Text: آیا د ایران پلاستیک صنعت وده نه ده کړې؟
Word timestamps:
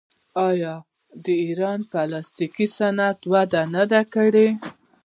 آیا 0.49 0.73
د 1.23 1.25
ایران 1.43 1.79
پلاستیک 1.91 2.55
صنعت 2.77 3.19
وده 3.31 3.61
نه 3.75 3.83
ده 3.91 4.01
کړې؟ 4.13 4.47